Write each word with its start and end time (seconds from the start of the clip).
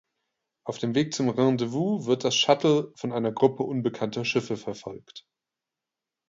Auf 0.63 0.79
dem 0.79 0.95
Weg 0.95 1.13
zum 1.13 1.29
Rendezvous 1.29 2.07
wird 2.07 2.23
das 2.23 2.33
Shuttle 2.35 2.91
von 2.95 3.11
einer 3.13 3.31
Gruppe 3.31 3.61
unbekannter 3.61 4.25
Schiffe 4.25 4.57
verfolgt. 4.57 5.27